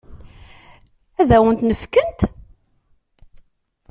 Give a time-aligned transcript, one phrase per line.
[1.19, 2.19] Ad wen-ten-fkent?